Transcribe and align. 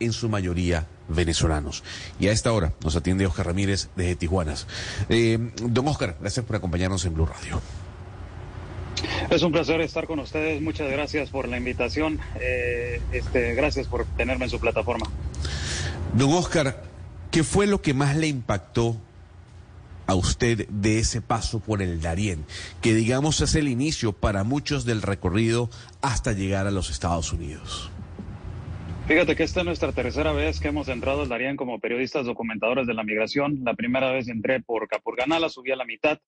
en 0.00 0.12
su 0.12 0.28
mayoría 0.28 0.86
venezolanos. 1.08 1.82
Y 2.18 2.28
a 2.28 2.32
esta 2.32 2.52
hora 2.52 2.72
nos 2.82 2.96
atiende 2.96 3.26
Oscar 3.26 3.46
Ramírez 3.46 3.88
desde 3.96 4.16
Tijuanas. 4.16 4.66
Eh, 5.08 5.38
don 5.62 5.88
Oscar, 5.88 6.16
gracias 6.20 6.44
por 6.44 6.56
acompañarnos 6.56 7.04
en 7.04 7.14
Blue 7.14 7.26
Radio. 7.26 7.60
Es 9.30 9.42
un 9.42 9.52
placer 9.52 9.80
estar 9.80 10.06
con 10.06 10.18
ustedes. 10.20 10.60
Muchas 10.62 10.90
gracias 10.90 11.30
por 11.30 11.48
la 11.48 11.56
invitación. 11.56 12.20
Eh, 12.40 13.00
este, 13.12 13.54
gracias 13.54 13.86
por 13.88 14.04
tenerme 14.16 14.44
en 14.44 14.50
su 14.50 14.60
plataforma. 14.60 15.06
Don 16.14 16.32
Oscar, 16.32 16.84
¿qué 17.30 17.42
fue 17.42 17.66
lo 17.66 17.82
que 17.82 17.94
más 17.94 18.16
le 18.16 18.28
impactó 18.28 18.96
a 20.06 20.14
usted 20.14 20.68
de 20.68 20.98
ese 20.98 21.20
paso 21.20 21.60
por 21.60 21.80
el 21.80 22.00
Darién, 22.00 22.44
que 22.80 22.94
digamos 22.94 23.40
es 23.40 23.54
el 23.54 23.68
inicio 23.68 24.12
para 24.12 24.44
muchos 24.44 24.84
del 24.84 25.00
recorrido 25.00 25.70
hasta 26.02 26.32
llegar 26.32 26.66
a 26.66 26.70
los 26.70 26.90
Estados 26.90 27.32
Unidos? 27.32 27.90
Fíjate 29.06 29.34
que 29.34 29.42
esta 29.42 29.60
es 29.60 29.66
nuestra 29.66 29.90
tercera 29.90 30.32
vez 30.32 30.60
que 30.60 30.68
hemos 30.68 30.88
entrado 30.88 31.22
al 31.22 31.28
Darién 31.28 31.56
como 31.56 31.80
periodistas 31.80 32.24
documentadores 32.24 32.86
de 32.86 32.94
la 32.94 33.02
migración. 33.02 33.58
La 33.64 33.74
primera 33.74 34.12
vez 34.12 34.28
entré 34.28 34.60
por 34.60 34.86
Capurganala, 34.86 35.48
subí 35.48 35.72
a 35.72 35.76
la 35.76 35.84
mitad. 35.84 36.20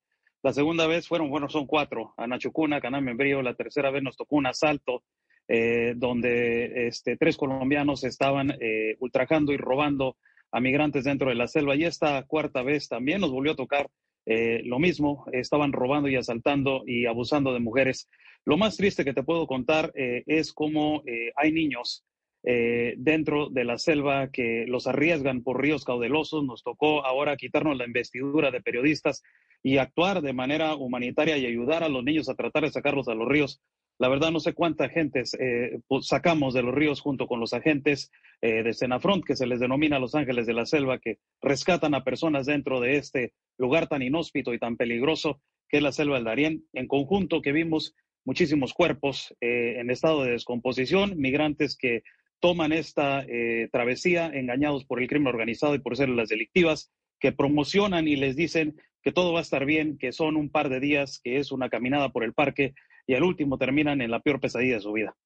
La 0.43 0.53
segunda 0.53 0.89
vez 0.89 1.07
fueron, 1.07 1.31
bueno, 1.31 1.49
son 1.49 1.67
cuatro, 1.67 2.15
a 2.17 2.27
Nachucuna, 2.27 2.81
Canal 2.81 3.03
Membrío. 3.03 3.43
La 3.43 3.55
tercera 3.55 3.93
vez 3.93 4.03
nos 4.03 4.17
tocó 4.17 4.37
un 4.37 4.47
asalto 4.47 5.05
eh, 5.47 5.95
donde 5.97 6.89
este, 6.89 7.17
tres 7.17 7.37
colombianos 7.37 8.03
estaban 8.03 8.51
eh, 8.61 8.97
ultrajando 8.99 9.53
y 9.53 9.57
robando 9.57 10.17
a 10.51 10.61
migrantes 10.61 11.05
dentro 11.05 11.29
de 11.29 11.37
la 11.37 11.47
selva. 11.47 11.77
Y 11.77 11.85
esta 11.85 12.25
cuarta 12.25 12.63
vez 12.63 12.89
también 12.89 13.21
nos 13.21 13.31
volvió 13.31 13.53
a 13.53 13.57
tocar 13.57 13.89
eh, 14.27 14.63
lo 14.65 14.81
mismo. 14.81 15.27
Estaban 15.33 15.73
robando 15.73 16.09
y 16.09 16.17
asaltando 16.17 16.83
y 16.87 17.07
abusando 17.07 17.55
de 17.55 17.61
mujeres. 17.61 18.11
Lo 18.45 18.57
más 18.57 18.77
triste 18.77 19.05
que 19.05 19.15
te 19.15 19.23
puedo 19.23 19.47
contar 19.47 19.93
es 19.95 20.53
cómo 20.53 21.03
hay 21.37 21.51
niños 21.51 22.05
dentro 22.45 23.49
de 23.49 23.65
la 23.65 23.79
selva 23.79 24.31
que 24.31 24.67
los 24.69 24.87
arriesgan 24.87 25.43
por 25.43 25.63
ríos 25.63 25.85
caudalosos. 25.85 26.45
Nos 26.45 26.63
tocó 26.63 27.05
ahora 27.07 27.37
quitarnos 27.37 27.79
la 27.79 27.87
investidura 27.87 28.51
de 28.51 28.61
periodistas 28.61 29.23
y 29.63 29.79
actuar 29.79 30.21
de 30.21 30.35
manera 30.35 30.75
humanitaria 30.77 31.39
y 31.39 31.47
ayudar 31.47 31.83
a 31.83 31.89
los 31.89 32.05
niños 32.05 32.29
a 32.29 32.35
tratar 32.35 32.65
de 32.65 32.71
sacarlos 32.71 33.09
a 33.09 33.15
los 33.15 33.27
ríos. 33.27 33.63
La 33.99 34.09
verdad 34.09 34.33
no 34.33 34.41
sé 34.41 34.55
cuánta 34.55 34.89
gente 34.89 35.23
eh, 35.39 35.79
pues, 35.87 36.09
sacamos 36.09 36.53
de 36.53 36.63
los 36.63 36.75
ríos 36.75 37.01
junto 37.01 37.27
con 37.27 37.39
los 37.39 37.53
agentes 37.53 38.11
eh, 38.43 38.63
de 38.63 38.73
Senafront, 38.73 39.25
que 39.25 39.37
se 39.37 39.47
les 39.47 39.61
denomina 39.61 40.01
Los 40.01 40.15
Ángeles 40.15 40.47
de 40.47 40.53
la 40.53 40.67
Selva, 40.67 40.99
que 40.99 41.19
rescatan 41.41 41.95
a 41.95 42.03
personas 42.03 42.47
dentro 42.47 42.81
de 42.81 42.97
este 42.97 43.33
lugar 43.57 43.87
tan 43.87 44.03
inhóspito 44.03 44.53
y 44.53 44.59
tan 44.59 44.77
peligroso 44.77 45.41
que 45.69 45.77
es 45.77 45.83
la 45.83 45.93
selva 45.93 46.17
del 46.17 46.25
Darién. 46.25 46.65
En 46.73 46.89
conjunto 46.89 47.41
que 47.41 47.53
vimos 47.53 47.95
muchísimos 48.25 48.75
cuerpos 48.75 49.35
eh, 49.41 49.77
en 49.79 49.91
estado 49.91 50.25
de 50.25 50.33
descomposición, 50.33 51.17
migrantes 51.17 51.77
que 51.77 52.03
toman 52.45 52.73
esta 52.73 53.25
travesía 53.73 54.27
engañados 54.27 54.85
por 54.85 55.01
el 55.01 55.09
crimen 55.09 55.29
organizado 55.29 55.75
y 55.75 55.79
por 55.79 55.97
células 55.97 56.29
delictivas, 56.29 56.93
que 57.19 57.33
promocionan 57.33 58.07
y 58.07 58.17
les 58.17 58.37
dicen 58.37 58.77
que 59.03 59.13
todo 59.13 59.33
va 59.33 59.39
a 59.39 59.43
estar 59.43 59.65
bien, 59.65 59.97
que 59.97 60.13
son 60.13 60.37
un 60.37 60.51
par 60.51 60.69
de 60.69 60.79
días, 60.79 61.23
que 61.25 61.39
es 61.39 61.53
una 61.53 61.71
caminada 61.71 62.11
por 62.11 62.23
el 62.23 62.35
parque 62.35 62.75
y 63.07 63.15
al 63.15 63.23
último 63.23 63.57
terminan 63.57 64.03
en 64.03 64.11
la 64.11 64.21
peor 64.21 64.41
pesadilla 64.41 64.75
de 64.75 64.81
su 64.83 64.93
vida. 64.93 65.17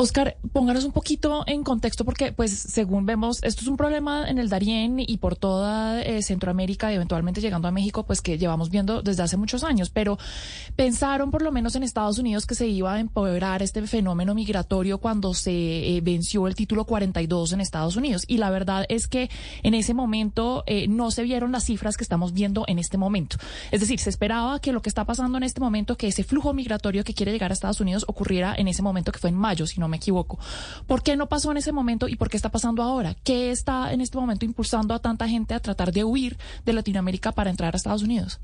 Oscar, 0.00 0.36
pónganos 0.52 0.84
un 0.84 0.92
poquito 0.92 1.42
en 1.48 1.64
contexto 1.64 2.04
porque, 2.04 2.30
pues, 2.30 2.52
según 2.52 3.04
vemos, 3.04 3.42
esto 3.42 3.62
es 3.62 3.66
un 3.66 3.76
problema 3.76 4.30
en 4.30 4.38
el 4.38 4.48
Darién 4.48 5.00
y 5.00 5.16
por 5.16 5.34
toda 5.34 6.00
eh, 6.02 6.22
Centroamérica 6.22 6.92
y 6.92 6.94
eventualmente 6.94 7.40
llegando 7.40 7.66
a 7.66 7.72
México, 7.72 8.06
pues 8.06 8.22
que 8.22 8.38
llevamos 8.38 8.70
viendo 8.70 9.02
desde 9.02 9.24
hace 9.24 9.36
muchos 9.36 9.64
años. 9.64 9.90
Pero 9.90 10.16
pensaron, 10.76 11.32
por 11.32 11.42
lo 11.42 11.50
menos 11.50 11.74
en 11.74 11.82
Estados 11.82 12.20
Unidos, 12.20 12.46
que 12.46 12.54
se 12.54 12.68
iba 12.68 12.94
a 12.94 13.00
empoderar 13.00 13.60
este 13.60 13.84
fenómeno 13.88 14.36
migratorio 14.36 14.98
cuando 14.98 15.34
se 15.34 15.50
eh, 15.50 16.00
venció 16.00 16.46
el 16.46 16.54
título 16.54 16.84
42 16.84 17.54
en 17.54 17.60
Estados 17.60 17.96
Unidos. 17.96 18.22
Y 18.28 18.36
la 18.36 18.50
verdad 18.50 18.86
es 18.88 19.08
que 19.08 19.28
en 19.64 19.74
ese 19.74 19.94
momento 19.94 20.62
eh, 20.68 20.86
no 20.86 21.10
se 21.10 21.24
vieron 21.24 21.50
las 21.50 21.64
cifras 21.64 21.96
que 21.96 22.04
estamos 22.04 22.32
viendo 22.34 22.62
en 22.68 22.78
este 22.78 22.98
momento. 22.98 23.36
Es 23.72 23.80
decir, 23.80 23.98
se 23.98 24.10
esperaba 24.10 24.60
que 24.60 24.70
lo 24.70 24.80
que 24.80 24.90
está 24.90 25.04
pasando 25.04 25.38
en 25.38 25.42
este 25.42 25.60
momento, 25.60 25.96
que 25.96 26.06
ese 26.06 26.22
flujo 26.22 26.54
migratorio 26.54 27.02
que 27.02 27.14
quiere 27.14 27.32
llegar 27.32 27.50
a 27.50 27.54
Estados 27.54 27.80
Unidos 27.80 28.04
ocurriera 28.06 28.54
en 28.56 28.68
ese 28.68 28.82
momento 28.82 29.10
que 29.10 29.18
fue 29.18 29.30
en 29.30 29.36
mayo 29.36 29.66
si 29.66 29.80
me 29.88 29.96
equivoco. 29.96 30.38
¿Por 30.86 31.02
qué 31.02 31.16
no 31.16 31.28
pasó 31.28 31.50
en 31.50 31.56
ese 31.56 31.72
momento 31.72 32.08
y 32.08 32.16
por 32.16 32.30
qué 32.30 32.36
está 32.36 32.50
pasando 32.50 32.82
ahora? 32.82 33.16
¿Qué 33.24 33.50
está 33.50 33.92
en 33.92 34.00
este 34.00 34.18
momento 34.18 34.44
impulsando 34.44 34.94
a 34.94 34.98
tanta 34.98 35.28
gente 35.28 35.54
a 35.54 35.60
tratar 35.60 35.92
de 35.92 36.04
huir 36.04 36.36
de 36.64 36.72
Latinoamérica 36.72 37.32
para 37.32 37.50
entrar 37.50 37.74
a 37.74 37.76
Estados 37.76 38.02
Unidos? 38.02 38.40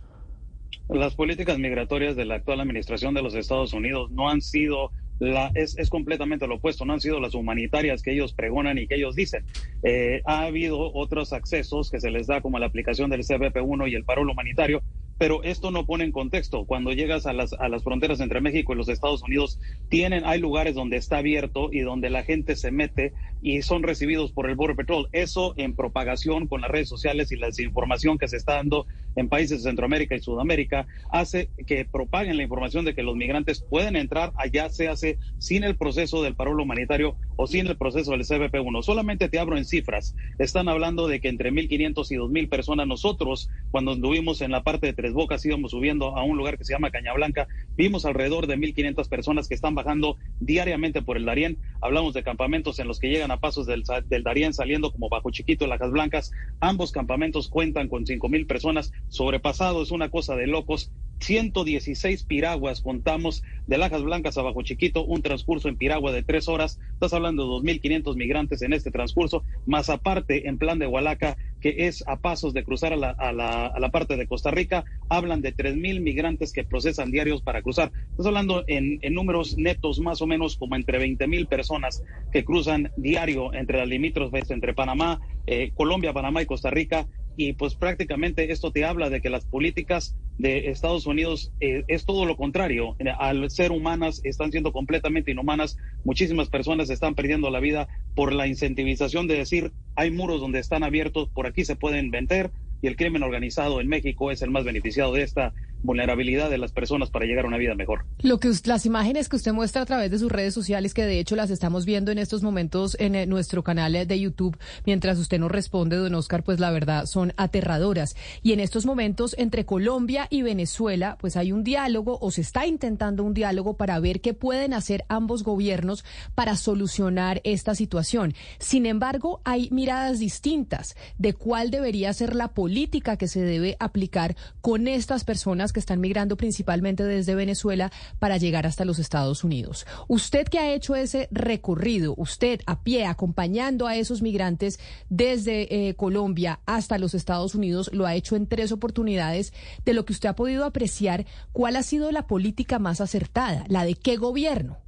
Las 0.89 1.15
políticas 1.15 1.59
migratorias 1.59 2.15
de 2.17 2.25
la 2.25 2.37
actual 2.37 2.61
administración 2.61 3.15
de 3.15 3.23
los 3.23 3.35
Estados 3.35 3.73
Unidos 3.73 4.11
no 4.11 4.29
han 4.29 4.43
sido 4.43 4.91
la, 5.19 5.51
es, 5.55 5.77
completamente 5.91 6.47
lo 6.47 6.57
opuesto, 6.57 6.85
no 6.85 6.93
han 6.93 7.01
sido 7.01 7.21
las 7.21 7.35
humanitarias 7.35 8.03
que 8.03 8.13
ellos 8.13 8.33
pregonan 8.33 8.79
y 8.79 8.87
que 8.87 8.97
ellos 8.97 9.15
dicen. 9.15 9.45
Eh, 9.83 10.23
ha 10.25 10.43
habido 10.43 10.93
otros 10.93 11.33
accesos 11.33 11.91
que 11.91 12.01
se 12.01 12.11
les 12.11 12.27
da 12.27 12.41
como 12.41 12.59
la 12.59 12.67
aplicación 12.67 13.11
del 13.11 13.23
CBP1 13.23 13.91
y 13.91 13.95
el 13.95 14.05
parol 14.05 14.29
humanitario, 14.29 14.83
pero 15.19 15.43
esto 15.43 15.71
no 15.71 15.87
pone 15.87 16.05
en 16.05 16.13
contexto. 16.13 16.65
Cuando 16.67 16.93
llegas 16.93 17.27
a 17.27 17.33
las, 17.33 17.53
a 17.55 17.69
las 17.69 17.85
fronteras 17.85 18.21
entre 18.21 18.41
México 18.41 18.73
y 18.73 18.77
los 18.77 18.89
Estados 18.89 19.23
Unidos, 19.23 19.61
tienen, 19.89 20.25
hay 20.25 20.41
lugares 20.41 20.75
donde 20.75 20.97
está 20.97 21.19
abierto 21.19 21.69
y 21.73 21.81
donde 21.81 22.11
la 22.11 22.23
gente 22.23 22.57
se 22.57 22.71
mete 22.71 23.13
y 23.41 23.63
son 23.63 23.83
recibidos 23.83 24.33
por 24.33 24.49
el 24.49 24.57
Border 24.57 24.77
Patrol. 24.77 25.09
Eso 25.13 25.55
en 25.57 25.75
propagación 25.75 26.49
con 26.49 26.61
las 26.61 26.71
redes 26.71 26.89
sociales 26.89 27.31
y 27.31 27.37
la 27.37 27.47
desinformación 27.47 28.19
que 28.19 28.29
se 28.29 28.37
está 28.37 28.55
dando 28.55 28.87
en 29.17 29.29
países 29.29 29.63
de 29.63 29.71
Centroamérica 29.71 30.17
y 30.17 30.21
Sudamérica 30.21 30.87
hace 31.11 31.51
que 31.67 31.85
propaguen 31.85 32.37
la 32.37 32.43
información 32.43 32.85
de 32.85 32.95
que 32.95 33.03
los 33.03 33.17
migrantes 33.17 33.65
pueden 33.69 33.97
entrar 33.97 34.33
allá, 34.37 34.69
se 34.71 34.89
hace 34.89 35.19
sin 35.39 35.65
el 35.65 35.77
proceso 35.77 36.23
del 36.23 36.35
parol 36.35 36.61
humanitario 36.61 37.17
o 37.37 37.47
sin 37.47 37.67
el 37.67 37.77
proceso 37.77 38.13
del 38.13 38.23
CBP1. 38.23 38.83
Solamente 38.83 39.29
te 39.29 39.39
abro 39.39 39.57
en 39.57 39.65
cifras. 39.65 40.15
Están 40.39 40.69
hablando 40.69 41.09
de 41.09 41.21
que 41.21 41.29
entre 41.29 41.53
1.500 41.53 42.11
y 42.11 42.17
2.000 42.17 42.49
personas 42.49 42.87
nosotros, 42.87 43.51
cuando 43.71 43.93
anduvimos 43.93 44.41
en 44.41 44.51
la 44.51 44.63
parte 44.63 44.87
de 44.87 44.93
Tres 44.93 45.13
Bocas, 45.13 45.45
íbamos 45.45 45.73
subiendo 45.73 46.17
a 46.17 46.25
un 46.25 46.37
lugar 46.37 46.59
que 46.59 46.65
se 46.65 46.73
llama 46.73 46.91
Caña 46.91 47.13
Blanca, 47.15 47.49
vimos 47.77 48.05
alrededor 48.05 48.47
de 48.47 48.57
1.500 48.57 49.09
personas 49.09 49.49
que 49.49 49.55
están 49.55 49.75
bajando 49.75 50.17
diariamente 50.41 51.03
por 51.03 51.17
el 51.17 51.25
Darién. 51.25 51.59
Hablamos 51.81 52.15
de 52.15 52.23
campamentos 52.23 52.79
en 52.79 52.89
los 52.89 52.99
que 52.99 53.09
llegan 53.09 53.31
a 53.31 53.39
pasos 53.39 53.67
del, 53.67 53.85
del 54.07 54.23
Darién 54.23 54.53
saliendo 54.53 54.93
como 54.93 55.09
Bajo 55.09 55.31
Chiquito, 55.31 55.67
Lajas 55.67 55.91
Blancas. 55.91 56.33
Ambos 56.61 56.93
campamentos 56.93 57.49
cuentan 57.49 57.89
con 57.89 58.05
5.000 58.05 58.47
personas. 58.47 58.93
Sobrepasado 59.09 59.83
es 59.83 59.91
una 59.91 60.09
cosa 60.09 60.37
de 60.37 60.47
locos. 60.47 60.93
116 61.21 62.25
piraguas 62.25 62.81
contamos 62.81 63.43
de 63.67 63.79
Lajas 63.79 64.03
Blancas 64.03 64.37
a 64.37 64.43
Bajo 64.43 64.63
Chiquito, 64.63 65.05
un 65.05 65.23
transcurso 65.23 65.69
en 65.69 65.77
piragua 65.77 66.13
de 66.13 66.23
tres 66.23 66.49
horas. 66.49 66.79
Estás 66.93 67.13
hablando 67.15 67.45
de 67.45 67.67
2.500 67.73 68.17
migrantes 68.17 68.63
en 68.63 68.73
este 68.73 68.91
transcurso, 68.91 69.43
más 69.67 69.89
aparte 69.89 70.49
en 70.49 70.59
plan 70.59 70.79
de 70.79 70.87
Hualaca, 70.87 71.37
que 71.61 71.87
es 71.87 72.05
a 72.07 72.17
pasos 72.17 72.53
de 72.53 72.63
cruzar 72.63 72.93
a 72.93 72.97
la, 72.97 73.11
a 73.11 73.33
la, 73.33 73.67
a 73.67 73.81
la 73.81 73.91
parte 73.91 74.17
de 74.17 74.27
Costa 74.27 74.51
Rica, 74.51 74.85
hablan 75.09 75.41
de 75.41 75.55
3.000 75.55 76.01
migrantes 76.01 76.53
que 76.53 76.65
procesan 76.65 77.11
diarios 77.11 77.43
para 77.43 77.63
cruzar. 77.63 77.91
Estás 78.11 78.27
hablando 78.27 78.65
en, 78.67 79.01
números 79.15 79.57
netos 79.57 80.01
más 80.01 80.21
o 80.21 80.27
menos 80.27 80.57
como 80.57 80.77
entre 80.77 80.99
20.000 81.01 81.49
personas 81.49 82.03
que 82.33 82.45
cruzan 82.45 82.91
diario 82.97 83.55
entre 83.55 83.79
las 83.79 83.89
limítrofes, 83.89 84.51
entre 84.51 84.75
Panamá, 84.75 85.21
eh, 85.47 85.71
Colombia, 85.75 86.13
Panamá 86.13 86.43
y 86.43 86.47
Costa 86.47 86.71
Rica 86.71 87.07
y 87.37 87.55
pues 87.55 87.75
prácticamente 87.75 88.53
esto 88.53 88.71
te 88.71 88.85
habla 88.85 89.11
de 89.11 89.21
que 89.21 89.31
las 89.31 89.45
políticas 89.45 90.17
de 90.39 90.71
Estados 90.71 91.07
Unidos 91.07 91.53
eh, 91.61 91.85
es 91.89 92.05
todo 92.05 92.27
lo 92.27 92.37
contrario. 92.37 92.97
Al 93.19 93.51
ser 93.51 93.73
humanas 93.73 94.21
están 94.25 94.51
siendo 94.51 94.73
completamente 94.73 95.31
inhumanas. 95.31 95.77
Muchísimas 96.05 96.49
personas 96.49 96.91
están 96.91 97.15
perdiendo 97.15 97.51
la 97.51 97.61
vida 97.61 97.89
por 98.15 98.33
la 98.33 98.47
incentivización 98.47 99.27
de 99.27 99.37
decir 99.37 99.73
hay 99.95 100.11
muros 100.11 100.41
donde 100.41 100.59
están 100.59 100.83
abiertos, 100.83 101.29
por 101.29 101.47
aquí 101.47 101.65
se 101.65 101.77
pueden 101.77 102.11
vender 102.11 102.51
y 102.83 102.87
el 102.87 102.97
crimen 102.97 103.23
organizado 103.23 103.81
en 103.81 103.89
México 103.89 104.31
es 104.31 104.43
el 104.43 104.51
más 104.51 104.65
beneficiado 104.65 105.13
de 105.13 105.23
esta 105.23 105.55
vulnerabilidad 105.85 106.51
de 106.51 106.59
las 106.59 106.73
personas 106.73 107.11
para 107.11 107.27
llegar 107.27 107.45
a 107.45 107.49
una 107.49 107.59
vida 107.59 107.75
mejor. 107.75 108.07
Lo 108.23 108.41
que 108.41 108.51
las 108.65 108.87
imágenes 108.87 109.29
que 109.29 109.37
usted 109.37 109.53
muestra 109.53 109.83
a 109.83 109.87
través 109.87 110.11
de 110.11 110.19
sus 110.19 110.33
redes 110.33 110.55
sociales, 110.55 110.95
que 110.95 111.05
de 111.05 111.21
hecho 111.21 111.37
las 111.37 111.51
estamos 111.51 111.85
viendo 111.85 112.11
en 112.11 112.19
estos 112.19 112.43
momentos 112.43 112.97
en 112.99 113.15
eh, 113.15 113.27
nuestro 113.27 113.63
canal 113.63 113.93
de 113.93 114.19
YouTube, 114.19 114.57
mientras 114.87 115.19
usted 115.19 115.39
nos 115.39 115.53
responde, 115.53 115.97
don 115.97 116.15
Oscar, 116.15 116.43
pues 116.43 116.59
la 116.59 116.71
verdad 116.71 117.07
son 117.07 117.35
aterradoras. 117.37 118.17
Y 118.43 118.53
en 118.53 118.61
estos 118.61 118.87
momentos 118.87 119.37
entre 119.39 119.67
Colombia 119.67 120.27
y 120.31 120.43
Venezuela, 120.43 121.19
pues 121.21 121.37
hay 121.37 121.53
un 121.53 121.63
diálogo 121.63 122.19
o 122.21 122.31
se 122.31 122.41
está 122.41 122.67
intentando 122.67 123.23
un 123.23 123.35
diálogo 123.35 123.77
para 123.77 124.01
ver 124.01 124.23
qué 124.23 124.33
pueden 124.33 124.73
hacer 124.73 125.05
ambos 125.09 125.45
gobiernos 125.45 126.05
para 126.35 126.57
solucionar 126.57 127.43
esta 127.45 127.75
situación. 127.75 128.35
Sin 128.59 128.87
embargo, 128.87 129.43
hay 129.45 129.69
miradas 129.71 130.19
distintas 130.19 130.97
de 131.19 131.35
cuál 131.35 131.71
debería 131.71 132.13
ser 132.15 132.35
la 132.35 132.49
política 132.49 133.19
que 133.19 133.29
se 133.29 133.43
debe 133.43 133.77
aplicar 133.81 134.35
con 134.63 134.89
estas 134.89 135.25
personas 135.25 135.74
que 135.75 135.81
están 135.81 136.01
migrando 136.01 136.39
principalmente 136.39 137.05
desde 137.05 137.35
Venezuela 137.35 137.93
para 138.19 138.39
llegar 138.39 138.67
hasta 138.67 138.87
los 138.87 138.99
Estados 138.99 139.45
Unidos. 139.45 139.87
Usted 140.09 140.49
que 140.49 140.59
ha 140.59 140.73
hecho 140.73 140.97
ese 140.97 141.29
recorrido, 141.31 142.15
usted 142.17 142.61
a 142.65 142.83
pie 142.83 143.05
acompañando 143.05 143.87
a 143.87 143.97
esos 143.97 144.23
migrantes 144.23 144.81
desde 145.11 145.89
eh, 145.89 145.95
Colombia 145.95 146.61
hasta 146.65 146.97
los 146.97 147.13
Estados 147.13 147.55
Unidos, 147.55 147.91
lo 147.93 148.07
ha 148.07 148.15
hecho 148.15 148.37
en 148.37 148.47
tres 148.47 148.73
oportunidades. 148.73 149.53
De 149.85 149.93
lo 149.93 150.07
que 150.07 150.15
usted 150.15 150.31
ha 150.31 150.37
podido 150.37 150.65
apreciar, 150.65 151.27
¿cuál 151.53 151.77
ha 151.77 151.83
sido 151.83 152.11
la 152.11 152.27
política 152.27 152.79
más 152.79 153.03
acertada? 153.03 153.65
¿La 153.69 153.85
de 153.85 153.95
qué 153.95 154.17
gobierno? 154.17 154.79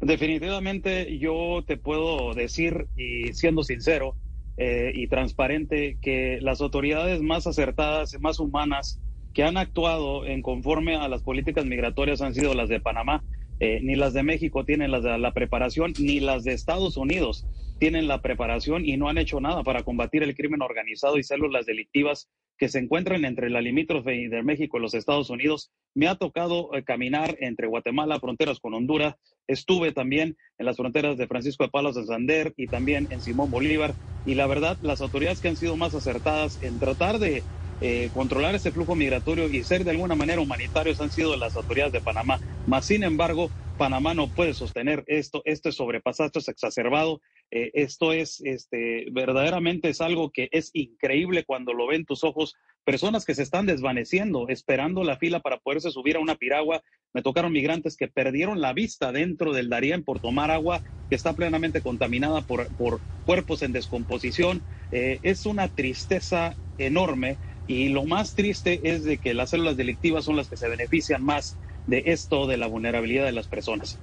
Definitivamente 0.00 1.18
yo 1.18 1.62
te 1.66 1.76
puedo 1.76 2.34
decir, 2.34 2.86
y 2.96 3.32
siendo 3.34 3.62
sincero 3.62 4.16
eh, 4.56 4.90
y 4.94 5.06
transparente, 5.06 5.96
que 6.02 6.38
las 6.40 6.60
autoridades 6.60 7.22
más 7.22 7.46
acertadas, 7.46 8.18
más 8.20 8.40
humanas, 8.40 9.00
que 9.32 9.44
han 9.44 9.56
actuado 9.56 10.26
en 10.26 10.42
conforme 10.42 10.96
a 10.96 11.08
las 11.08 11.22
políticas 11.22 11.64
migratorias 11.64 12.20
han 12.20 12.34
sido 12.34 12.54
las 12.54 12.68
de 12.68 12.80
Panamá. 12.80 13.24
Eh, 13.60 13.80
ni 13.82 13.94
las 13.94 14.12
de 14.12 14.24
México 14.24 14.64
tienen 14.64 14.90
las 14.90 15.04
de 15.04 15.16
la 15.18 15.32
preparación, 15.32 15.92
ni 15.98 16.18
las 16.18 16.42
de 16.42 16.52
Estados 16.52 16.96
Unidos 16.96 17.46
tienen 17.82 18.06
la 18.06 18.22
preparación 18.22 18.86
y 18.86 18.96
no 18.96 19.08
han 19.08 19.18
hecho 19.18 19.40
nada 19.40 19.64
para 19.64 19.82
combatir 19.82 20.22
el 20.22 20.36
crimen 20.36 20.62
organizado 20.62 21.18
y 21.18 21.24
células 21.24 21.66
delictivas 21.66 22.28
que 22.56 22.68
se 22.68 22.78
encuentran 22.78 23.24
entre 23.24 23.50
la 23.50 23.60
limítrofe 23.60 24.28
de 24.28 24.42
México 24.44 24.78
y 24.78 24.82
los 24.82 24.94
Estados 24.94 25.30
Unidos. 25.30 25.72
Me 25.92 26.06
ha 26.06 26.14
tocado 26.14 26.72
eh, 26.74 26.84
caminar 26.84 27.36
entre 27.40 27.66
Guatemala, 27.66 28.20
fronteras 28.20 28.60
con 28.60 28.74
Honduras. 28.74 29.16
Estuve 29.48 29.90
también 29.90 30.36
en 30.58 30.66
las 30.66 30.76
fronteras 30.76 31.18
de 31.18 31.26
Francisco 31.26 31.64
de 31.64 31.70
Palos 31.70 31.96
de 31.96 32.04
Sander 32.04 32.54
y 32.56 32.68
también 32.68 33.08
en 33.10 33.20
Simón 33.20 33.50
Bolívar. 33.50 33.96
Y 34.24 34.36
la 34.36 34.46
verdad, 34.46 34.78
las 34.80 35.00
autoridades 35.00 35.40
que 35.40 35.48
han 35.48 35.56
sido 35.56 35.76
más 35.76 35.92
acertadas 35.92 36.62
en 36.62 36.78
tratar 36.78 37.18
de 37.18 37.42
eh, 37.84 38.10
controlar 38.14 38.54
ese 38.54 38.70
flujo 38.70 38.94
migratorio 38.94 39.48
y 39.48 39.64
ser 39.64 39.82
de 39.82 39.90
alguna 39.90 40.14
manera 40.14 40.40
humanitarios 40.40 41.00
han 41.00 41.10
sido 41.10 41.36
las 41.36 41.56
autoridades 41.56 41.92
de 41.92 42.00
Panamá. 42.00 42.38
Más 42.66 42.86
sin 42.86 43.02
embargo, 43.02 43.50
Panamá 43.76 44.14
no 44.14 44.28
puede 44.28 44.54
sostener 44.54 45.02
esto, 45.08 45.42
esto 45.44 45.68
es 45.68 45.74
sobrepasado, 45.74 46.30
es 46.34 46.46
exacerbado, 46.46 47.20
eh, 47.50 47.72
esto 47.74 48.12
es, 48.12 48.40
este, 48.44 49.06
verdaderamente 49.10 49.88
es 49.88 50.00
algo 50.00 50.30
que 50.30 50.48
es 50.52 50.70
increíble 50.74 51.42
cuando 51.44 51.72
lo 51.72 51.88
ven 51.88 52.04
tus 52.04 52.22
ojos, 52.22 52.54
personas 52.84 53.24
que 53.24 53.34
se 53.34 53.42
están 53.42 53.66
desvaneciendo, 53.66 54.46
esperando 54.48 55.02
la 55.02 55.16
fila 55.16 55.40
para 55.40 55.58
poderse 55.58 55.90
subir 55.90 56.16
a 56.16 56.20
una 56.20 56.36
piragua. 56.36 56.82
Me 57.12 57.22
tocaron 57.22 57.52
migrantes 57.52 57.96
que 57.96 58.06
perdieron 58.06 58.60
la 58.60 58.72
vista 58.72 59.10
dentro 59.10 59.52
del 59.52 59.68
Darién 59.68 60.04
por 60.04 60.20
tomar 60.20 60.52
agua 60.52 60.82
que 61.10 61.16
está 61.16 61.32
plenamente 61.34 61.82
contaminada 61.82 62.42
por, 62.42 62.68
por 62.76 63.00
cuerpos 63.26 63.62
en 63.62 63.72
descomposición. 63.72 64.62
Eh, 64.92 65.18
es 65.22 65.46
una 65.46 65.66
tristeza 65.68 66.54
enorme 66.78 67.36
y 67.66 67.88
lo 67.88 68.04
más 68.04 68.34
triste 68.34 68.80
es 68.84 69.04
de 69.04 69.18
que 69.18 69.34
las 69.34 69.50
células 69.50 69.76
delictivas 69.76 70.24
son 70.24 70.36
las 70.36 70.48
que 70.48 70.56
se 70.56 70.68
benefician 70.68 71.22
más 71.22 71.56
de 71.86 72.04
esto, 72.06 72.46
de 72.46 72.56
la 72.56 72.66
vulnerabilidad 72.66 73.24
de 73.24 73.32
las 73.32 73.46
personas. 73.46 73.98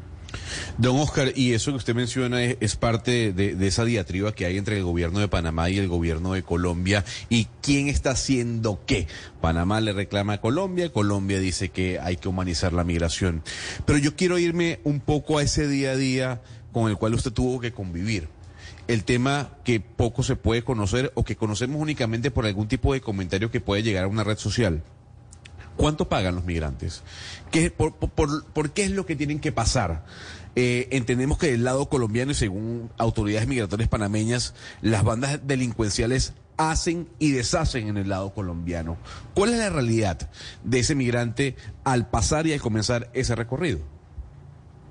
Don 0.78 0.98
Oscar, 0.98 1.34
y 1.36 1.54
eso 1.54 1.72
que 1.72 1.78
usted 1.78 1.96
menciona 1.96 2.44
es, 2.44 2.76
parte 2.76 3.34
de, 3.34 3.68
esa 3.68 3.84
diatriba 3.84 4.34
que 4.34 4.46
hay 4.46 4.58
entre 4.58 4.78
el 4.78 4.84
gobierno 4.84 5.20
de 5.20 5.28
Panamá 5.28 5.70
y 5.70 5.78
el 5.78 5.88
gobierno 5.88 6.34
de 6.34 6.44
Colombia. 6.44 7.04
¿Y 7.30 7.48
quién 7.62 7.88
está 7.88 8.12
haciendo 8.12 8.80
qué? 8.86 9.08
Panamá 9.42 9.82
le 9.82 9.92
reclama 9.92 10.34
a 10.34 10.42
Colombia, 10.42 10.92
Colombia 10.92 11.40
dice 11.40 11.70
que 11.70 12.00
hay 12.00 12.18
que 12.18 12.30
humanizar 12.30 12.74
la 12.74 12.84
migración. 12.84 13.44
Pero 13.86 14.00
yo 14.00 14.16
quiero 14.16 14.38
irme 14.38 14.80
un 14.84 15.00
poco 15.00 15.40
a 15.40 15.44
ese 15.44 15.68
día 15.68 15.92
a 15.92 15.96
día 15.96 16.42
con 16.72 16.90
el 16.90 16.98
cual 16.98 17.16
usted 17.16 17.32
tuvo 17.32 17.60
que 17.60 17.72
convivir 17.72 18.30
el 18.89 19.03
tema 19.03 19.51
que 19.63 19.80
poco 19.80 20.24
se 20.24 20.36
puede 20.36 20.63
conocer 20.63 21.12
o 21.13 21.24
que 21.24 21.36
conocemos 21.36 21.80
únicamente 21.80 22.31
por 22.31 22.47
algún 22.47 22.68
tipo 22.68 22.91
de 22.91 23.01
comentario 23.01 23.51
que 23.51 23.62
puede 23.62 23.83
llegar 23.83 24.06
a 24.06 24.07
una 24.07 24.24
red 24.24 24.39
social. 24.39 24.81
¿Cuánto 25.77 26.09
pagan 26.09 26.33
los 26.33 26.44
migrantes? 26.44 27.03
¿Qué, 27.51 27.69
por, 27.69 27.94
qué 28.71 28.83
es 28.86 28.89
lo 28.89 29.06
que 29.06 29.15
tienen 29.15 29.39
que 29.39 29.51
pasar? 29.51 30.06
Eh, 30.56 30.88
entendemos 30.89 31.38
que 31.38 31.51
del 31.51 31.63
lado 31.63 31.88
colombiano 31.88 32.31
y 32.31 32.36
según 32.36 32.89
autoridades 32.97 33.47
migratorias 33.47 33.89
panameñas, 33.89 34.56
las 34.81 35.03
bandas 35.03 35.39
delincuenciales 35.45 36.33
hacen 36.57 37.07
y 37.19 37.30
deshacen 37.30 37.89
en 37.89 37.97
el 37.97 38.09
lado 38.09 38.33
colombiano. 38.33 38.97
¿Cuál 39.36 39.51
es 39.51 39.59
la 39.59 39.69
realidad 39.69 40.31
de 40.63 40.80
ese 40.80 40.95
migrante 40.95 41.56
al 41.83 42.09
pasar 42.09 42.47
y 42.47 42.53
al 42.53 42.59
comenzar 42.59 43.12
ese 43.13 43.36
recorrido? 43.36 43.99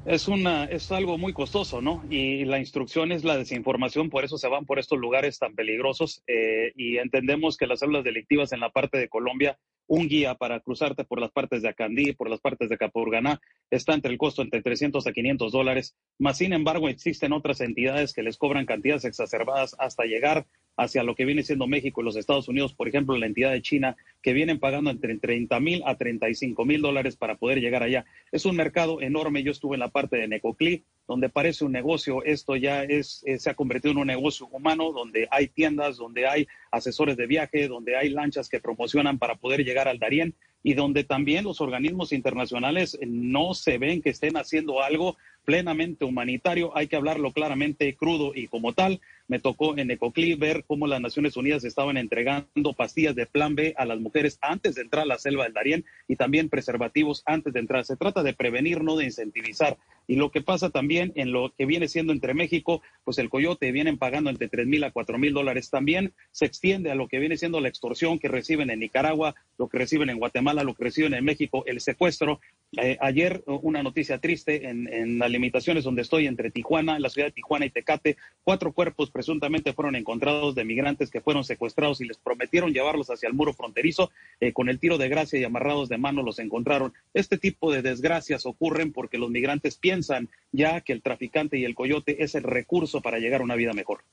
Es 0.08 0.26
una 0.26 0.64
es 0.64 0.90
algo 0.90 1.18
muy 1.18 1.32
costoso, 1.32 1.82
¿no? 1.82 2.04
Y 2.08 2.44
la 2.46 2.58
instrucción 2.58 3.12
es 3.12 3.24
la 3.24 3.36
desinformación, 3.36 4.08
por 4.08 4.24
eso 4.24 4.38
se 4.38 4.48
van 4.48 4.64
por 4.64 4.78
estos 4.78 4.98
lugares 4.98 5.38
tan 5.38 5.54
peligrosos 5.54 6.22
eh, 6.26 6.72
y 6.76 6.96
entendemos 6.96 7.56
que 7.56 7.66
las 7.66 7.80
células 7.80 8.04
delictivas 8.04 8.52
en 8.52 8.60
la 8.60 8.70
parte 8.70 8.98
de 8.98 9.08
Colombia, 9.08 9.58
un 9.88 10.06
guía 10.06 10.36
para 10.36 10.60
cruzarte 10.60 11.04
por 11.04 11.20
las 11.20 11.32
partes 11.32 11.62
de 11.62 11.68
Acandí, 11.68 12.12
por 12.12 12.30
las 12.30 12.40
partes 12.40 12.68
de 12.68 12.78
Capurganá, 12.78 13.40
está 13.70 13.94
entre 13.94 14.12
el 14.12 14.18
costo 14.18 14.42
entre 14.42 14.62
300 14.62 15.06
a 15.06 15.12
500 15.12 15.50
dólares, 15.50 15.96
más 16.18 16.38
sin 16.38 16.52
embargo 16.52 16.88
existen 16.88 17.32
otras 17.32 17.60
entidades 17.60 18.12
que 18.12 18.22
les 18.22 18.36
cobran 18.36 18.66
cantidades 18.66 19.04
exacerbadas 19.04 19.74
hasta 19.78 20.04
llegar 20.04 20.46
hacia 20.76 21.02
lo 21.02 21.14
que 21.16 21.24
viene 21.24 21.42
siendo 21.42 21.66
México 21.66 22.00
y 22.00 22.04
los 22.04 22.16
Estados 22.16 22.48
Unidos, 22.48 22.72
por 22.72 22.88
ejemplo, 22.88 23.18
la 23.18 23.26
entidad 23.26 23.50
de 23.50 23.62
China, 23.62 23.96
que 24.22 24.32
vienen 24.32 24.60
pagando 24.60 24.90
entre 24.90 25.18
30 25.18 25.58
mil 25.58 25.82
a 25.84 25.96
35 25.96 26.64
mil 26.64 26.80
dólares 26.80 27.16
para 27.16 27.36
poder 27.36 27.60
llegar 27.60 27.82
allá. 27.82 28.04
Es 28.30 28.46
un 28.46 28.54
mercado 28.54 29.00
enorme. 29.00 29.42
Yo 29.42 29.50
estuve 29.50 29.74
en 29.74 29.80
la 29.80 29.88
parte 29.88 30.16
de 30.16 30.28
Necoclí, 30.28 30.84
donde 31.08 31.30
parece 31.30 31.64
un 31.64 31.72
negocio. 31.72 32.22
Esto 32.22 32.54
ya 32.54 32.84
es, 32.84 33.22
eh, 33.26 33.38
se 33.38 33.50
ha 33.50 33.54
convertido 33.54 33.92
en 33.92 33.98
un 33.98 34.06
negocio 34.06 34.46
humano, 34.52 34.92
donde 34.92 35.26
hay 35.30 35.48
tiendas, 35.48 35.96
donde 35.96 36.28
hay 36.28 36.46
asesores 36.70 37.16
de 37.16 37.26
viaje, 37.26 37.66
donde 37.66 37.96
hay 37.96 38.10
lanchas 38.10 38.48
que 38.48 38.60
promocionan 38.60 39.18
para 39.18 39.34
poder 39.34 39.64
llegar 39.64 39.88
al 39.88 39.98
Darién 39.98 40.34
y 40.62 40.74
donde 40.74 41.04
también 41.04 41.44
los 41.44 41.60
organismos 41.60 42.12
internacionales 42.12 42.98
no 43.06 43.54
se 43.54 43.78
ven 43.78 44.02
que 44.02 44.10
estén 44.10 44.36
haciendo 44.36 44.82
algo 44.82 45.16
plenamente 45.44 46.04
humanitario. 46.04 46.76
Hay 46.76 46.88
que 46.88 46.96
hablarlo 46.96 47.32
claramente, 47.32 47.96
crudo 47.96 48.32
y 48.34 48.48
como 48.48 48.74
tal. 48.74 49.00
Me 49.28 49.38
tocó 49.38 49.76
en 49.76 49.90
Ecoclí 49.90 50.34
ver 50.34 50.64
cómo 50.66 50.86
las 50.86 51.00
Naciones 51.00 51.36
Unidas 51.36 51.62
estaban 51.64 51.98
entregando 51.98 52.72
pastillas 52.72 53.14
de 53.14 53.26
plan 53.26 53.54
B 53.54 53.74
a 53.76 53.84
las 53.84 54.00
mujeres 54.00 54.38
antes 54.40 54.74
de 54.74 54.82
entrar 54.82 55.02
a 55.02 55.06
la 55.06 55.18
selva 55.18 55.44
del 55.44 55.52
Darién 55.52 55.84
y 56.08 56.16
también 56.16 56.48
preservativos 56.48 57.22
antes 57.26 57.52
de 57.52 57.60
entrar. 57.60 57.84
Se 57.84 57.96
trata 57.96 58.22
de 58.22 58.32
prevenir, 58.32 58.82
no 58.82 58.96
de 58.96 59.04
incentivizar. 59.04 59.76
Y 60.06 60.16
lo 60.16 60.30
que 60.30 60.40
pasa 60.40 60.70
también 60.70 61.12
en 61.14 61.32
lo 61.32 61.52
que 61.56 61.66
viene 61.66 61.86
siendo 61.86 62.14
entre 62.14 62.32
México, 62.32 62.80
pues 63.04 63.18
el 63.18 63.28
coyote 63.28 63.70
vienen 63.70 63.98
pagando 63.98 64.30
entre 64.30 64.48
tres 64.48 64.66
mil 64.66 64.82
a 64.84 64.90
cuatro 64.90 65.18
mil 65.18 65.34
dólares. 65.34 65.68
También 65.68 66.14
se 66.32 66.46
extiende 66.46 66.90
a 66.90 66.94
lo 66.94 67.08
que 67.08 67.18
viene 67.18 67.36
siendo 67.36 67.60
la 67.60 67.68
extorsión 67.68 68.18
que 68.18 68.28
reciben 68.28 68.70
en 68.70 68.80
Nicaragua, 68.80 69.34
lo 69.58 69.68
que 69.68 69.76
reciben 69.76 70.08
en 70.08 70.18
Guatemala, 70.18 70.64
lo 70.64 70.74
que 70.74 70.84
reciben 70.84 71.12
en 71.12 71.24
México, 71.24 71.64
el 71.66 71.82
secuestro. 71.82 72.40
Eh, 72.80 72.96
ayer 73.00 73.42
una 73.46 73.82
noticia 73.82 74.18
triste 74.18 74.68
en, 74.68 74.90
en 74.92 75.18
las 75.18 75.30
limitaciones 75.30 75.84
donde 75.84 76.02
estoy 76.02 76.26
entre 76.26 76.50
Tijuana, 76.50 76.98
la 76.98 77.10
ciudad 77.10 77.28
de 77.28 77.32
Tijuana 77.32 77.66
y 77.66 77.70
Tecate, 77.70 78.16
cuatro 78.42 78.72
cuerpos 78.72 79.10
presuntamente 79.18 79.72
fueron 79.72 79.96
encontrados 79.96 80.54
de 80.54 80.64
migrantes 80.64 81.10
que 81.10 81.20
fueron 81.20 81.42
secuestrados 81.42 82.00
y 82.00 82.06
les 82.06 82.18
prometieron 82.18 82.72
llevarlos 82.72 83.10
hacia 83.10 83.28
el 83.28 83.34
muro 83.34 83.52
fronterizo. 83.52 84.12
Eh, 84.38 84.52
con 84.52 84.68
el 84.68 84.78
tiro 84.78 84.96
de 84.96 85.08
gracia 85.08 85.40
y 85.40 85.42
amarrados 85.42 85.88
de 85.88 85.98
mano 85.98 86.22
los 86.22 86.38
encontraron. 86.38 86.94
Este 87.14 87.36
tipo 87.36 87.72
de 87.72 87.82
desgracias 87.82 88.46
ocurren 88.46 88.92
porque 88.92 89.18
los 89.18 89.28
migrantes 89.28 89.76
piensan 89.76 89.88
piensan 89.88 90.28
ya 90.52 90.82
que 90.82 90.92
el 90.92 91.02
traficante 91.02 91.58
y 91.58 91.64
el 91.64 91.74
coyote 91.74 92.22
es 92.22 92.36
el 92.36 92.44
recurso 92.44 93.00
para 93.00 93.18
llegar 93.18 93.40
a 93.40 93.44
una 93.44 93.56
vida 93.56 93.72
mejor. 93.72 94.04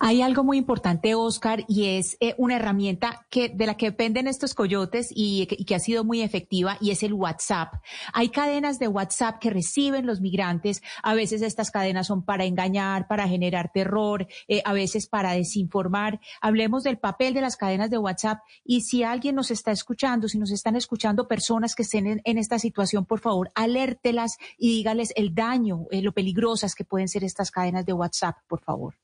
Hay 0.00 0.22
algo 0.22 0.44
muy 0.44 0.58
importante, 0.58 1.14
Oscar, 1.14 1.64
y 1.68 1.86
es 1.86 2.16
eh, 2.20 2.34
una 2.38 2.56
herramienta 2.56 3.26
que, 3.30 3.48
de 3.48 3.66
la 3.66 3.76
que 3.76 3.86
dependen 3.86 4.26
estos 4.26 4.54
coyotes 4.54 5.08
y, 5.14 5.46
que 5.46 5.74
ha 5.74 5.78
sido 5.78 6.04
muy 6.04 6.22
efectiva, 6.22 6.76
y 6.80 6.90
es 6.90 7.02
el 7.02 7.12
WhatsApp. 7.12 7.74
Hay 8.12 8.28
cadenas 8.28 8.78
de 8.78 8.88
WhatsApp 8.88 9.38
que 9.40 9.50
reciben 9.50 10.06
los 10.06 10.20
migrantes. 10.20 10.82
A 11.02 11.14
veces 11.14 11.42
estas 11.42 11.70
cadenas 11.70 12.06
son 12.06 12.24
para 12.24 12.44
engañar, 12.44 13.06
para 13.08 13.28
generar 13.28 13.70
terror, 13.72 14.26
eh, 14.48 14.62
a 14.64 14.72
veces 14.72 15.06
para 15.08 15.32
desinformar. 15.32 16.20
Hablemos 16.40 16.82
del 16.82 16.98
papel 16.98 17.34
de 17.34 17.40
las 17.40 17.56
cadenas 17.56 17.90
de 17.90 17.98
WhatsApp. 17.98 18.38
Y 18.64 18.82
si 18.82 19.02
alguien 19.02 19.34
nos 19.34 19.50
está 19.50 19.72
escuchando, 19.72 20.28
si 20.28 20.38
nos 20.38 20.50
están 20.50 20.76
escuchando 20.76 21.28
personas 21.28 21.74
que 21.74 21.82
estén 21.82 22.20
en, 22.24 22.38
esta 22.38 22.58
situación, 22.58 23.04
por 23.04 23.20
favor, 23.20 23.50
alértelas 23.54 24.36
y 24.58 24.70
dígales 24.70 25.12
el 25.16 25.34
daño, 25.34 25.86
eh, 25.90 26.02
lo 26.02 26.12
peligrosas 26.12 26.74
que 26.74 26.84
pueden 26.84 27.08
ser 27.08 27.24
estas 27.24 27.50
cadenas 27.50 27.86
de 27.86 27.92
WhatsApp, 27.92 28.36
por 28.48 28.60
favor. 28.60 28.94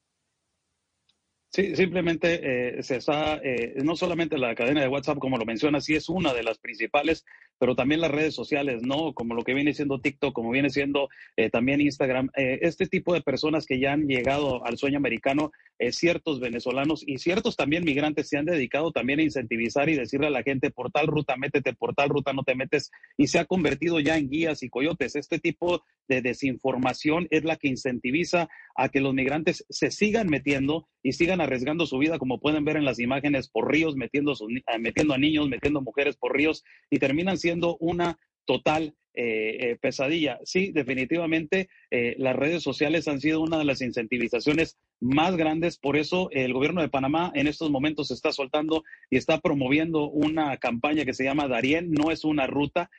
Sí, 1.58 1.74
simplemente 1.74 2.78
eh, 2.78 2.82
se 2.84 2.98
está, 2.98 3.40
eh, 3.42 3.74
no 3.82 3.96
solamente 3.96 4.38
la 4.38 4.54
cadena 4.54 4.80
de 4.80 4.86
WhatsApp, 4.86 5.18
como 5.18 5.38
lo 5.38 5.44
menciona, 5.44 5.80
sí 5.80 5.96
es 5.96 6.08
una 6.08 6.32
de 6.32 6.44
las 6.44 6.58
principales, 6.58 7.24
pero 7.58 7.74
también 7.74 8.00
las 8.00 8.12
redes 8.12 8.32
sociales, 8.32 8.82
¿no? 8.84 9.12
Como 9.12 9.34
lo 9.34 9.42
que 9.42 9.54
viene 9.54 9.74
siendo 9.74 10.00
TikTok, 10.00 10.32
como 10.32 10.52
viene 10.52 10.70
siendo 10.70 11.08
eh, 11.36 11.50
también 11.50 11.80
Instagram. 11.80 12.30
este 12.36 12.86
tipo 12.86 13.12
de 13.12 13.22
personas 13.22 13.66
que 13.66 13.80
ya 13.80 13.92
han 13.92 14.06
llegado 14.06 14.64
al 14.64 14.78
sueño 14.78 14.98
americano, 14.98 15.50
ciertos 15.90 16.38
venezolanos 16.38 17.02
y 17.04 17.18
ciertos 17.18 17.56
también 17.56 17.84
migrantes 17.84 18.28
se 18.28 18.38
han 18.38 18.44
dedicado 18.44 18.92
también 18.92 19.18
a 19.18 19.24
incentivizar 19.24 19.88
y 19.88 19.96
decirle 19.96 20.28
a 20.28 20.30
la 20.30 20.44
gente, 20.44 20.70
por 20.70 20.92
tal 20.92 21.08
ruta 21.08 21.36
métete, 21.36 21.74
por 21.74 21.92
tal 21.92 22.08
ruta 22.08 22.32
no 22.32 22.44
te 22.44 22.54
metes, 22.54 22.92
y 23.16 23.26
se 23.26 23.40
ha 23.40 23.46
convertido 23.46 23.98
ya 23.98 24.16
en 24.16 24.30
guías 24.30 24.62
y 24.62 24.70
coyotes. 24.70 25.16
Este 25.16 25.40
tipo 25.40 25.82
de 26.08 26.22
desinformación 26.22 27.28
es 27.30 27.44
la 27.44 27.56
que 27.56 27.68
incentiviza 27.68 28.48
a 28.74 28.88
que 28.88 29.00
los 29.00 29.14
migrantes 29.14 29.64
se 29.68 29.90
sigan 29.90 30.28
metiendo 30.28 30.88
y 31.02 31.12
sigan 31.12 31.40
arriesgando 31.40 31.86
su 31.86 31.98
vida, 31.98 32.18
como 32.18 32.40
pueden 32.40 32.64
ver 32.64 32.76
en 32.76 32.84
las 32.84 32.98
imágenes, 32.98 33.48
por 33.48 33.70
ríos, 33.70 33.96
metiendo, 33.96 34.34
metiendo 34.80 35.14
a 35.14 35.18
niños, 35.18 35.48
metiendo 35.48 35.80
mujeres 35.80 36.16
por 36.16 36.34
ríos 36.36 36.64
y 36.90 36.98
terminan 36.98 37.38
siendo 37.38 37.76
una 37.78 38.18
total 38.48 38.94
eh, 39.20 39.70
eh, 39.70 39.76
pesadilla. 39.80 40.38
Sí, 40.44 40.70
definitivamente 40.72 41.68
eh, 41.90 42.14
las 42.18 42.36
redes 42.36 42.62
sociales 42.62 43.08
han 43.08 43.20
sido 43.20 43.40
una 43.40 43.58
de 43.58 43.64
las 43.64 43.82
incentivizaciones 43.82 44.78
más 45.00 45.36
grandes. 45.36 45.76
Por 45.76 45.96
eso 45.96 46.30
el 46.30 46.52
gobierno 46.52 46.80
de 46.80 46.88
Panamá 46.88 47.30
en 47.34 47.46
estos 47.46 47.68
momentos 47.68 48.10
está 48.10 48.32
soltando 48.32 48.84
y 49.10 49.16
está 49.16 49.40
promoviendo 49.40 50.08
una 50.08 50.56
campaña 50.58 51.04
que 51.04 51.14
se 51.14 51.24
llama 51.24 51.48
Darien. 51.48 51.90
No 51.90 52.10
es 52.10 52.24
una 52.24 52.46
ruta 52.46 52.90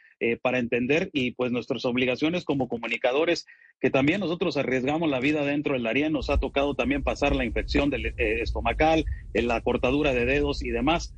para 0.42 0.60
entender 0.60 1.10
y 1.14 1.32
pues 1.32 1.54
nuestras 1.54 1.86
obligaciones 1.86 2.44
como 2.44 2.68
comunicadores, 2.68 3.46
que 3.80 3.90
también 3.90 4.20
nosotros 4.20 4.58
arriesgamos 4.58 5.10
la 5.10 5.22
vida 5.22 5.46
dentro 5.46 5.76
del 5.76 5.84
Darien. 5.84 6.12
Nos 6.12 6.30
ha 6.30 6.42
tocado 6.42 6.76
también 6.76 7.02
pasar 7.02 7.34
la 7.34 7.46
infección 7.46 7.90
del 7.90 8.14
estomacal, 8.18 9.06
la 9.34 9.62
cortadura 9.62 10.14
de 10.14 10.26
dedos 10.26 10.62
y 10.62 10.72
demás. 10.72 11.16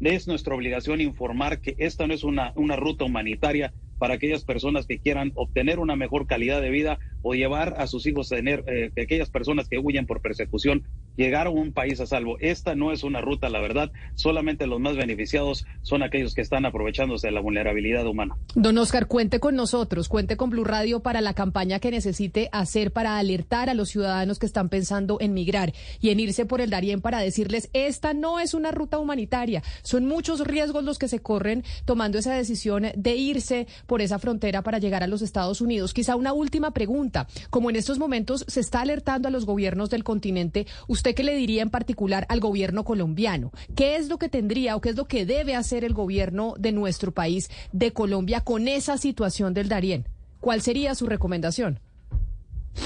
Es 0.00 0.26
nuestra 0.26 0.54
obligación 0.54 1.00
informar 1.00 1.60
que 1.60 1.74
esta 1.78 2.06
no 2.06 2.14
es 2.14 2.24
una, 2.24 2.52
una 2.56 2.76
ruta 2.76 3.04
humanitaria, 3.04 3.74
para 3.98 4.14
aquellas 4.14 4.44
personas 4.44 4.86
que 4.86 4.98
quieran 4.98 5.32
obtener 5.34 5.78
una 5.78 5.96
mejor 5.96 6.26
calidad 6.26 6.60
de 6.60 6.70
vida 6.70 6.98
o 7.22 7.34
llevar 7.34 7.74
a 7.78 7.86
sus 7.86 8.06
hijos 8.06 8.30
a 8.30 8.36
tener, 8.36 8.64
eh, 8.66 8.90
aquellas 9.02 9.30
personas 9.30 9.68
que 9.68 9.78
huyen 9.78 10.06
por 10.06 10.20
persecución, 10.20 10.84
llegar 11.16 11.46
a 11.46 11.50
un 11.50 11.72
país 11.72 12.00
a 12.00 12.06
salvo. 12.06 12.36
Esta 12.40 12.74
no 12.74 12.92
es 12.92 13.04
una 13.04 13.20
ruta, 13.20 13.48
la 13.48 13.60
verdad, 13.60 13.92
solamente 14.14 14.66
los 14.66 14.80
más 14.80 14.96
beneficiados 14.96 15.66
son 15.82 16.02
aquellos 16.02 16.34
que 16.34 16.40
están 16.40 16.66
aprovechándose 16.66 17.28
de 17.28 17.32
la 17.32 17.40
vulnerabilidad 17.40 18.06
humana. 18.06 18.36
Don 18.54 18.76
Oscar, 18.78 19.06
cuente 19.06 19.40
con 19.40 19.54
nosotros, 19.56 20.08
cuente 20.08 20.36
con 20.36 20.50
Blue 20.50 20.64
Radio 20.64 21.00
para 21.00 21.20
la 21.20 21.34
campaña 21.34 21.78
que 21.78 21.90
necesite 21.90 22.48
hacer 22.52 22.92
para 22.92 23.18
alertar 23.18 23.70
a 23.70 23.74
los 23.74 23.90
ciudadanos 23.90 24.38
que 24.38 24.46
están 24.46 24.68
pensando 24.68 25.18
en 25.20 25.34
migrar 25.34 25.72
y 26.00 26.10
en 26.10 26.20
irse 26.20 26.46
por 26.46 26.60
el 26.60 26.70
Darién 26.70 27.00
para 27.00 27.18
decirles, 27.18 27.70
esta 27.72 28.14
no 28.14 28.40
es 28.40 28.54
una 28.54 28.72
ruta 28.72 28.98
humanitaria, 28.98 29.62
son 29.82 30.06
muchos 30.06 30.40
riesgos 30.40 30.84
los 30.84 30.98
que 30.98 31.08
se 31.08 31.20
corren 31.20 31.64
tomando 31.84 32.18
esa 32.18 32.34
decisión 32.34 32.86
de 32.96 33.16
irse 33.16 33.66
por 33.86 34.02
esa 34.02 34.18
frontera 34.18 34.62
para 34.62 34.78
llegar 34.78 35.02
a 35.02 35.06
los 35.06 35.22
Estados 35.22 35.60
Unidos. 35.60 35.94
Quizá 35.94 36.16
una 36.16 36.32
última 36.32 36.72
pregunta. 36.72 37.26
Como 37.50 37.70
en 37.70 37.76
estos 37.76 37.98
momentos 37.98 38.44
se 38.48 38.60
está 38.60 38.80
alertando 38.80 39.28
a 39.28 39.30
los 39.30 39.46
gobiernos 39.46 39.90
del 39.90 40.04
continente, 40.04 40.66
¿usted 40.88 41.03
qué 41.12 41.22
le 41.22 41.36
diría 41.36 41.60
en 41.60 41.68
particular 41.68 42.24
al 42.30 42.40
gobierno 42.40 42.84
colombiano? 42.84 43.52
¿Qué 43.76 43.96
es 43.96 44.08
lo 44.08 44.16
que 44.16 44.30
tendría 44.30 44.76
o 44.76 44.80
qué 44.80 44.88
es 44.88 44.96
lo 44.96 45.04
que 45.04 45.26
debe 45.26 45.54
hacer 45.54 45.84
el 45.84 45.92
gobierno 45.92 46.54
de 46.58 46.72
nuestro 46.72 47.12
país, 47.12 47.50
de 47.72 47.92
Colombia, 47.92 48.40
con 48.40 48.66
esa 48.68 48.96
situación 48.96 49.52
del 49.52 49.68
Darién? 49.68 50.08
¿Cuál 50.40 50.62
sería 50.62 50.94
su 50.94 51.06
recomendación? 51.06 51.80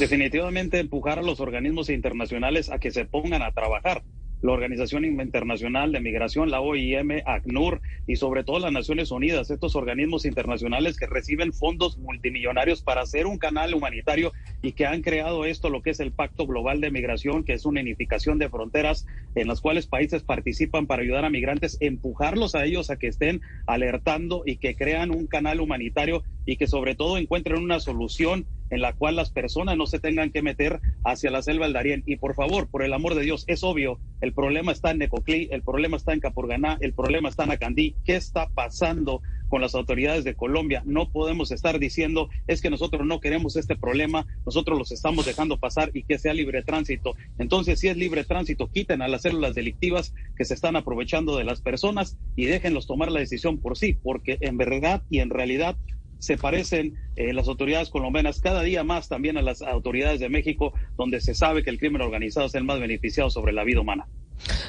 Definitivamente 0.00 0.80
empujar 0.80 1.20
a 1.20 1.22
los 1.22 1.38
organismos 1.38 1.90
internacionales 1.90 2.70
a 2.70 2.78
que 2.78 2.90
se 2.90 3.04
pongan 3.04 3.42
a 3.42 3.52
trabajar 3.52 4.02
la 4.40 4.52
Organización 4.52 5.04
Internacional 5.04 5.92
de 5.92 6.00
Migración, 6.00 6.50
la 6.50 6.60
OIM, 6.60 7.22
ACNUR 7.26 7.80
y 8.06 8.16
sobre 8.16 8.44
todo 8.44 8.60
las 8.60 8.72
Naciones 8.72 9.10
Unidas, 9.10 9.50
estos 9.50 9.74
organismos 9.74 10.24
internacionales 10.24 10.96
que 10.96 11.06
reciben 11.06 11.52
fondos 11.52 11.98
multimillonarios 11.98 12.82
para 12.82 13.02
hacer 13.02 13.26
un 13.26 13.38
canal 13.38 13.74
humanitario 13.74 14.32
y 14.62 14.72
que 14.72 14.86
han 14.86 15.02
creado 15.02 15.44
esto, 15.44 15.70
lo 15.70 15.82
que 15.82 15.90
es 15.90 16.00
el 16.00 16.12
Pacto 16.12 16.46
Global 16.46 16.80
de 16.80 16.90
Migración, 16.90 17.44
que 17.44 17.54
es 17.54 17.64
una 17.64 17.80
unificación 17.80 18.38
de 18.38 18.48
fronteras 18.48 19.06
en 19.34 19.48
las 19.48 19.60
cuales 19.60 19.86
países 19.86 20.22
participan 20.22 20.86
para 20.86 21.02
ayudar 21.02 21.24
a 21.24 21.30
migrantes, 21.30 21.76
empujarlos 21.80 22.54
a 22.54 22.64
ellos 22.64 22.90
a 22.90 22.96
que 22.96 23.08
estén 23.08 23.40
alertando 23.66 24.42
y 24.46 24.56
que 24.56 24.76
crean 24.76 25.10
un 25.10 25.26
canal 25.26 25.60
humanitario 25.60 26.22
y 26.46 26.56
que 26.56 26.66
sobre 26.66 26.94
todo 26.94 27.18
encuentren 27.18 27.62
una 27.62 27.80
solución 27.80 28.46
en 28.70 28.80
la 28.80 28.92
cual 28.92 29.16
las 29.16 29.30
personas 29.30 29.76
no 29.76 29.86
se 29.86 29.98
tengan 29.98 30.30
que 30.30 30.42
meter 30.42 30.80
hacia 31.04 31.30
la 31.30 31.42
selva 31.42 31.66
del 31.66 31.74
Darién. 31.74 32.02
Y 32.06 32.16
por 32.16 32.34
favor, 32.34 32.68
por 32.68 32.82
el 32.82 32.92
amor 32.92 33.14
de 33.14 33.22
Dios, 33.22 33.44
es 33.46 33.62
obvio, 33.62 33.98
el 34.20 34.32
problema 34.32 34.72
está 34.72 34.90
en 34.90 34.98
Necoclí, 34.98 35.48
el 35.50 35.62
problema 35.62 35.96
está 35.96 36.12
en 36.12 36.20
Capurganá, 36.20 36.78
el 36.80 36.92
problema 36.92 37.28
está 37.28 37.44
en 37.44 37.52
Acandí. 37.52 37.94
¿Qué 38.04 38.16
está 38.16 38.48
pasando 38.48 39.22
con 39.48 39.60
las 39.60 39.74
autoridades 39.74 40.24
de 40.24 40.34
Colombia? 40.34 40.82
No 40.84 41.10
podemos 41.10 41.50
estar 41.50 41.78
diciendo 41.78 42.28
es 42.46 42.60
que 42.60 42.70
nosotros 42.70 43.06
no 43.06 43.20
queremos 43.20 43.56
este 43.56 43.76
problema, 43.76 44.26
nosotros 44.44 44.78
los 44.78 44.92
estamos 44.92 45.26
dejando 45.26 45.58
pasar 45.58 45.90
y 45.94 46.02
que 46.02 46.18
sea 46.18 46.34
libre 46.34 46.62
tránsito. 46.62 47.14
Entonces, 47.38 47.80
si 47.80 47.88
es 47.88 47.96
libre 47.96 48.24
tránsito, 48.24 48.68
quiten 48.68 49.02
a 49.02 49.08
las 49.08 49.22
células 49.22 49.54
delictivas 49.54 50.14
que 50.36 50.44
se 50.44 50.54
están 50.54 50.76
aprovechando 50.76 51.36
de 51.36 51.44
las 51.44 51.60
personas 51.60 52.18
y 52.36 52.46
déjenlos 52.46 52.86
tomar 52.86 53.10
la 53.10 53.20
decisión 53.20 53.58
por 53.58 53.76
sí, 53.76 53.98
porque 54.02 54.38
en 54.40 54.56
verdad 54.56 55.02
y 55.10 55.20
en 55.20 55.30
realidad 55.30 55.76
se 56.18 56.36
parecen 56.36 56.94
eh, 57.16 57.32
las 57.32 57.48
autoridades 57.48 57.90
colombianas 57.90 58.40
cada 58.40 58.62
día 58.62 58.84
más 58.84 59.08
también 59.08 59.38
a 59.38 59.42
las 59.42 59.62
autoridades 59.62 60.20
de 60.20 60.28
México, 60.28 60.72
donde 60.96 61.20
se 61.20 61.34
sabe 61.34 61.62
que 61.62 61.70
el 61.70 61.78
crimen 61.78 62.02
organizado 62.02 62.46
es 62.46 62.54
el 62.54 62.64
más 62.64 62.80
beneficiado 62.80 63.30
sobre 63.30 63.52
la 63.52 63.64
vida 63.64 63.80
humana. 63.80 64.06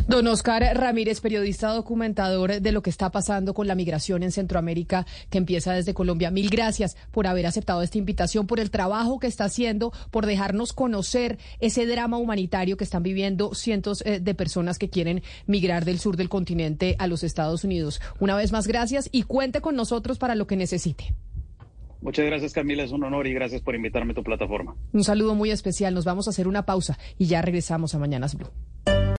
Don 0.08 0.27
Oscar 0.27 0.63
Ramírez, 0.75 1.22
periodista 1.22 1.70
documentador 1.70 2.62
de 2.62 2.72
lo 2.72 2.82
que 2.82 2.89
está 2.89 3.12
pasando 3.12 3.53
con 3.53 3.68
la 3.68 3.75
migración 3.75 4.24
en 4.24 4.32
Centroamérica 4.32 5.06
que 5.29 5.38
empieza 5.38 5.74
desde 5.74 5.94
Colombia. 5.94 6.32
Mil 6.32 6.50
gracias 6.50 6.98
por 7.12 7.27
haber 7.27 7.46
aceptado 7.46 7.82
esta 7.82 7.98
invitación, 7.98 8.48
por 8.48 8.60
el 8.60 8.72
trabajo 8.72 9.20
que 9.20 9.27
está 9.27 9.46
haciendo, 9.46 9.91
por 10.12 10.25
dejarnos 10.25 10.74
conocer 10.74 11.38
ese 11.60 11.86
drama 11.86 12.18
humanitario 12.18 12.77
que 12.77 12.84
están 12.84 13.03
viviendo 13.03 13.53
cientos 13.53 14.03
eh, 14.06 14.20
de 14.20 14.34
personas 14.34 14.79
que 14.79 14.89
quieren 14.89 15.22
migrar 15.46 15.86
del 15.86 16.00
sur 16.00 16.18
del 16.18 16.29
continente 16.29 16.96
a 17.00 17.08
los 17.08 17.24
Estados 17.24 17.63
Unidos. 17.63 18.01
Una 18.20 18.36
vez 18.36 18.51
más, 18.51 18.68
gracias 18.68 19.10
y 19.12 19.24
cuente 19.24 19.62
con 19.62 19.75
nosotros 19.75 20.18
para 20.18 20.36
lo 20.36 20.48
que 20.48 20.56
necesite. 20.56 21.13
Muchas 22.01 22.25
gracias 22.25 22.53
Camila, 22.53 22.84
es 22.84 22.91
un 22.91 23.03
honor 23.03 23.27
y 23.27 23.34
gracias 23.34 23.62
por 23.62 23.75
invitarme 23.75 24.13
a 24.13 24.15
tu 24.15 24.24
plataforma. 24.24 24.75
Un 24.94 25.03
saludo 25.03 25.36
muy 25.36 25.51
especial, 25.51 25.94
nos 25.94 26.06
vamos 26.06 26.27
a 26.27 26.29
hacer 26.32 26.48
una 26.48 26.65
pausa 26.65 26.98
y 27.18 27.25
ya 27.25 27.41
regresamos 27.41 27.96
a 27.96 28.00
Mañanas 28.00 28.36
Blue. 28.36 28.51